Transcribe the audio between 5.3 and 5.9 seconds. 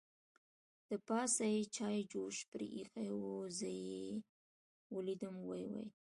ویې ویل.